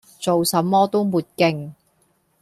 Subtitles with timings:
[0.17, 1.73] 做什麼都沒勁